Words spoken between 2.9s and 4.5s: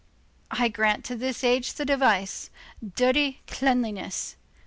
'Dirty Cleanliness.